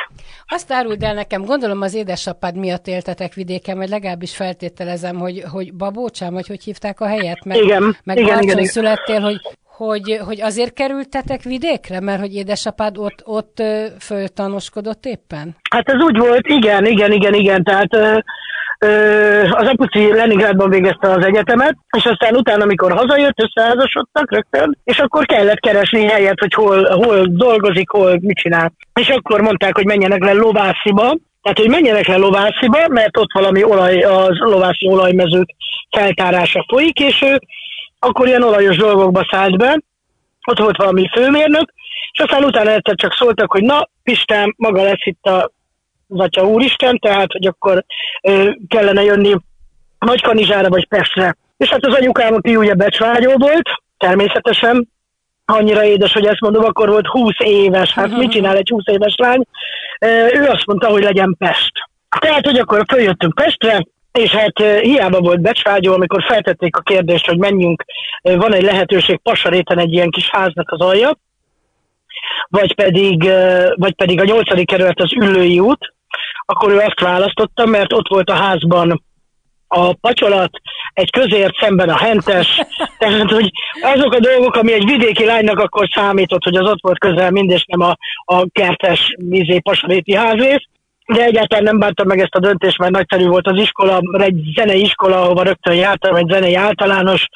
[0.51, 5.73] Azt áruld el nekem, gondolom az édesapád miatt éltetek vidéken, vagy legalábbis feltételezem, hogy, hogy
[5.73, 7.45] Babócsám, vagy hogy hívták a helyet?
[7.45, 8.65] Meg, igen, meg igen, igen, igen.
[8.65, 13.63] születtél, hogy, hogy, hogy azért kerültetek vidékre, mert hogy édesapád ott, ott
[13.99, 15.55] föltanoskodott éppen?
[15.69, 18.23] Hát ez úgy volt, igen, igen, igen, igen, tehát
[19.49, 25.25] az apuci Leningrádban végezte az egyetemet, és aztán utána, amikor hazajött, összeházasodtak rögtön, és akkor
[25.25, 28.73] kellett keresni helyet, hogy hol, hol dolgozik, hol mit csinál.
[28.93, 33.63] És akkor mondták, hogy menjenek le Lovásziba, tehát, hogy menjenek le Lovásziba, mert ott valami
[33.63, 35.49] olaj, az lovászi olajmezők
[35.89, 37.39] feltárása folyik, és ő
[37.99, 39.79] akkor ilyen olajos dolgokba szállt be,
[40.49, 41.73] ott volt valami főmérnök,
[42.11, 45.51] és aztán utána egyszer csak szóltak, hogy na, Pistán, maga lesz itt a
[46.09, 47.85] az Atya Úristen, tehát, hogy akkor
[48.21, 49.35] ö, kellene jönni
[49.99, 51.35] Nagykanizsára vagy Pestre.
[51.57, 54.87] És hát az anyukám a ugye becsvágyó volt, természetesen,
[55.45, 59.15] annyira édes, hogy ezt mondom, akkor volt 20 éves, hát mit csinál egy 20 éves
[59.17, 59.43] lány?
[60.33, 61.71] Ő azt mondta, hogy legyen Pest.
[62.19, 67.37] Tehát, hogy akkor följöttünk Pestre, és hát hiába volt becsvágyó, amikor feltették a kérdést, hogy
[67.37, 67.83] menjünk,
[68.21, 71.17] van egy lehetőség Pasaréten egy ilyen kis háznak az alja,
[72.47, 73.29] vagy pedig,
[73.75, 75.93] vagy pedig a nyolcadik kerület az Üllői út,
[76.49, 79.03] akkor ő azt választotta, mert ott volt a házban
[79.67, 80.51] a pacsolat,
[80.93, 82.61] egy közért szemben a hentes,
[82.99, 86.99] tehát hogy azok a dolgok, ami egy vidéki lánynak akkor számított, hogy az ott volt
[86.99, 90.63] közel mind, és nem a, a kertes vízé pasaréti házrész,
[91.05, 94.81] de egyáltalán nem bántam meg ezt a döntést, mert nagyszerű volt az iskola, egy zenei
[94.81, 97.27] iskola, ahova rögtön jártam, egy zenei általános,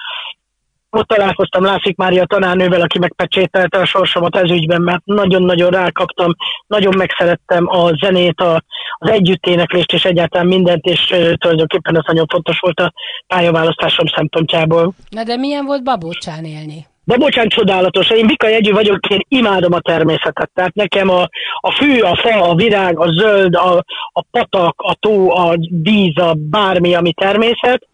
[0.95, 6.35] ott találkoztam Lászik Mária tanárnővel, aki megpecsételte a sorsomat ez ügyben, mert nagyon-nagyon rákaptam,
[6.67, 8.63] nagyon megszerettem a zenét, a,
[8.97, 12.93] az együtténeklést és egyáltalán mindent, és uh, tulajdonképpen ez nagyon fontos volt a
[13.27, 14.93] pályaválasztásom szempontjából.
[15.09, 16.85] Na de milyen volt Babócsán élni?
[17.05, 18.09] De bocsánat, csodálatos.
[18.09, 20.49] Én Bika Jegyű vagyok, én imádom a természetet.
[20.53, 21.21] Tehát nekem a,
[21.59, 26.17] a fű, a fa, a virág, a zöld, a, a patak, a tó, a víz,
[26.17, 27.87] a bármi, ami természet,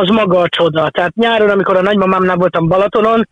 [0.00, 0.90] az maga a csoda.
[0.90, 3.28] Tehát nyáron, amikor a nagymamámnál voltam Balatonon,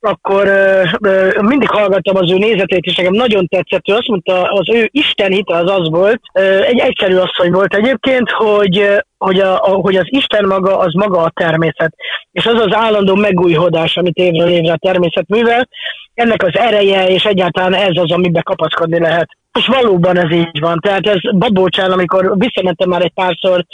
[0.00, 3.88] akkor ö, ö, mindig hallgattam az ő nézetét, és nekem nagyon tetszett.
[3.88, 7.74] Ő azt mondta, az ő Isten hite az az volt, ö, egy egyszerű asszony volt
[7.74, 11.94] egyébként, hogy, hogy, a, a, hogy az Isten maga, az maga a természet.
[12.32, 15.68] És az az állandó megújhodás, amit évről évre a természet művel,
[16.14, 19.28] ennek az ereje, és egyáltalán ez az, amiben kapaszkodni lehet.
[19.56, 20.78] És valóban ez így van.
[20.80, 23.64] Tehát ez Babócsán, amikor visszamentem már egy párszor,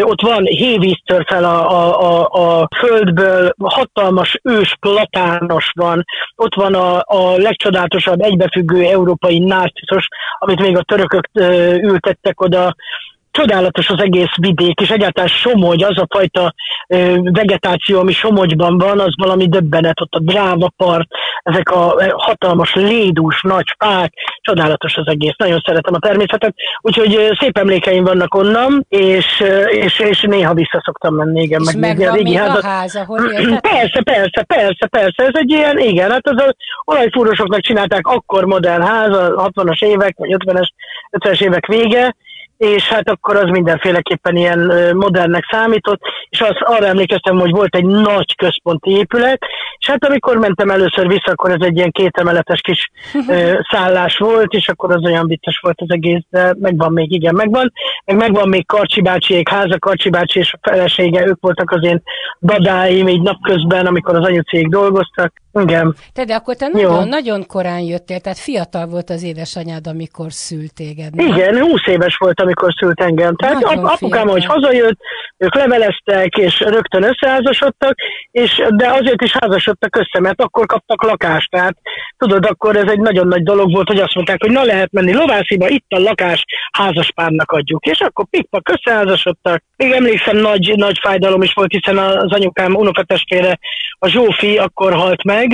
[0.00, 6.04] ott van hévíztör fel a, a, a, a földből, hatalmas ős platános van,
[6.36, 11.28] ott van a, a legcsodálatosabb egybefüggő európai nárciszos, amit még a törökök
[11.82, 12.74] ültettek oda,
[13.38, 16.54] csodálatos az egész vidék, és egyáltalán Somogy, az a fajta
[17.22, 21.08] vegetáció, ami Somogyban van, az valami döbbenet, ott a dráva part,
[21.42, 27.58] ezek a hatalmas lédús, nagy fák, csodálatos az egész, nagyon szeretem a természetet, úgyhogy szép
[27.58, 32.34] emlékeim vannak onnan, és, és, és néha vissza szoktam menni, igen, és meg a régi
[32.34, 32.62] házat.
[32.62, 33.20] a ház, ahol
[33.70, 39.16] Persze, persze, persze, persze, ez egy ilyen, igen, hát az olajfúrósoknak csinálták akkor modern ház,
[39.16, 40.68] a 60-as évek, vagy 50-es,
[41.10, 42.14] 50-es évek vége,
[42.58, 47.84] és hát akkor az mindenféleképpen ilyen modernnek számított, és az, arra emlékeztem, hogy volt egy
[47.84, 49.38] nagy központi épület,
[49.78, 52.90] és hát amikor mentem először vissza, akkor ez egy ilyen kétemeletes kis
[53.28, 57.34] ö, szállás volt, és akkor az olyan vicces volt az egész, de megvan még, igen,
[57.34, 57.72] megvan,
[58.04, 62.02] meg megvan még Karcsi bácsiék háza, Karcsi bácsi és a felesége, ők voltak az én
[62.42, 65.94] dadáim így napközben, amikor az anyucék dolgoztak, Igen.
[66.12, 70.74] Te, de akkor te nagyon, nagyon korán jöttél, tehát fiatal volt az édesanyád, amikor szült
[70.74, 71.14] téged.
[71.14, 71.26] Nem?
[71.26, 73.36] Igen, 20 éves volt, amikor szült engem.
[73.36, 74.98] Tehát nagyon ap- apukám, hogy hazajött,
[75.36, 77.94] ők leveleztek, és rögtön összeházasodtak,
[78.30, 81.50] és, de azért is házasodtak össze, mert akkor kaptak lakást.
[81.50, 81.76] Tehát
[82.16, 85.14] tudod, akkor ez egy nagyon nagy dolog volt, hogy azt mondták, hogy na lehet menni
[85.14, 87.84] Lovásziba, itt a lakás, házaspárnak adjuk.
[87.86, 89.62] És akkor pikpak összeházasodtak.
[89.76, 93.58] Még emlékszem, nagy, nagy fájdalom is volt, hiszen az anyukám unokatestvére,
[93.98, 95.47] a Zsófi akkor halt meg,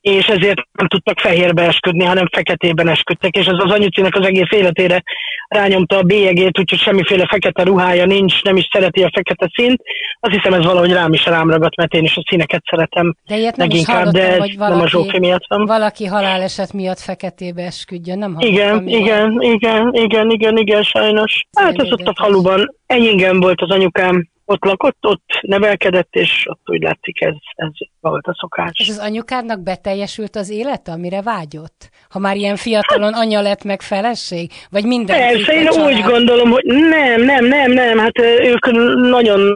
[0.00, 4.50] és ezért nem tudtak fehérbe esküdni, hanem feketében esküdtek, és ez az anyucinek az egész
[4.50, 5.02] életére
[5.48, 9.82] rányomta a bélyegét, úgyhogy semmiféle fekete ruhája nincs, nem is szereti a fekete színt.
[10.20, 13.36] Azt hiszem ez valahogy rám is rám ragadt, mert én is a színeket szeretem de
[13.36, 15.66] ilyet nem leginkább, is de hogy valaki, nem a Zsófi miatt van.
[15.66, 21.46] Valaki haláleset miatt feketébe esküdjön, nem Igen, igen, igen, igen, igen, igen, sajnos.
[21.56, 22.74] Hát ez ott a faluban.
[22.86, 28.26] Enyingen volt az anyukám, ott lakott, ott nevelkedett, és ott úgy látszik, ez, ez volt
[28.26, 28.70] a szokás.
[28.74, 31.90] És az anyukádnak beteljesült az élete, amire vágyott?
[32.10, 34.50] Ha már ilyen fiatalon anya lett meg feleség?
[34.70, 35.18] Vagy minden?
[35.18, 38.70] Persze, én úgy gondolom, hogy nem, nem, nem, nem, hát ők
[39.10, 39.54] nagyon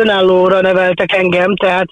[0.00, 1.86] önállóra neveltek engem, tehát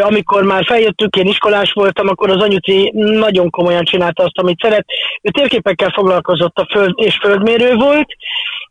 [0.00, 4.86] amikor már feljöttük, én iskolás voltam, akkor az anyuci nagyon komolyan csinálta azt, amit szeret.
[5.22, 8.08] Ő térképekkel foglalkozott a föld, és földmérő volt,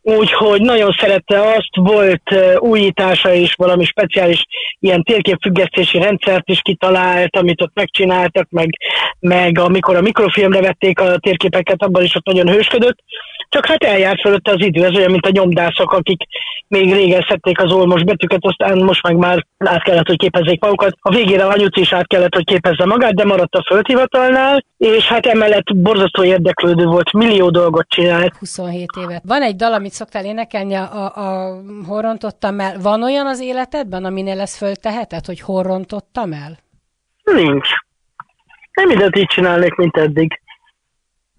[0.06, 4.44] úgyhogy nagyon szerette azt, volt újítása is, valami speciális
[4.78, 8.68] ilyen térképfüggesztési rendszert is kitalált, amit ott megcsináltak, meg,
[9.20, 12.98] meg amikor a mikrofilmre vették a térképeket, abban is ott nagyon hősködött.
[13.48, 16.22] Csak hát eljárt fölötte az idő, ez olyan, mint a nyomdászok, akik
[16.68, 20.96] még régen szedték az olmos betűket, aztán most meg már át kellett, hogy képezzék magukat.
[21.00, 25.26] A végére anyuci is át kellett, hogy képezze magát, de maradt a földhivatalnál, és hát
[25.26, 28.36] emellett borzasztó érdeklődő volt, millió dolgot csinált.
[28.36, 29.22] 27 évet.
[29.26, 32.78] Van egy dal, amit szoktál énekelni, a, a horrontottam el.
[32.82, 36.58] Van olyan az életedben, aminél ezt fölteheted, hogy horrontottam el?
[37.22, 37.68] Nincs.
[38.72, 40.40] Nem mindent így csinálnék, mint eddig.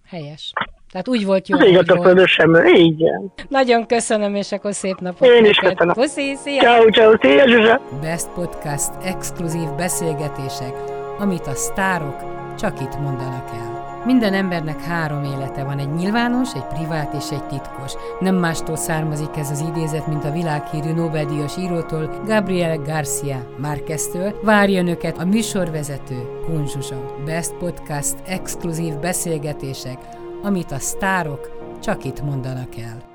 [0.10, 0.54] Helyes.
[0.92, 1.58] Tehát úgy volt jó.
[1.58, 3.34] Az ég a földön sem, igen.
[3.50, 5.28] Nagyon köszönöm, és akkor szép napot.
[5.28, 5.94] Én is köszönöm.
[5.94, 6.62] Puszi, szia!
[6.62, 7.82] Ciao, ciao, szia, Zsuzsa!
[8.02, 10.74] Best Podcast exkluzív beszélgetések,
[11.20, 12.16] amit a sztárok
[12.60, 13.76] csak itt mondanak el.
[14.06, 17.94] Minden embernek három élete van, egy nyilvános, egy privát és egy titkos.
[18.20, 24.40] Nem mástól származik ez az idézet, mint a világhírű Nobel-díjas írótól, Gabriel Garcia Márqueztől.
[24.44, 26.16] Várja önöket a műsorvezető,
[26.46, 27.16] Kunzsuzsa.
[27.26, 29.98] Best Podcast exkluzív beszélgetések,
[30.44, 31.50] amit a sztárok
[31.82, 33.07] csak itt mondanak el.